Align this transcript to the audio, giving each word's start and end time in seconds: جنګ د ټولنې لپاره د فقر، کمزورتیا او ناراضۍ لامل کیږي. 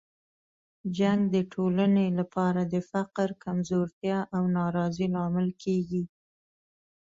جنګ 0.97 1.21
د 1.35 1.35
ټولنې 1.53 2.07
لپاره 2.19 2.61
د 2.73 2.75
فقر، 2.91 3.27
کمزورتیا 3.45 4.17
او 4.35 4.41
ناراضۍ 4.55 5.07
لامل 5.15 5.47
کیږي. 5.63 6.03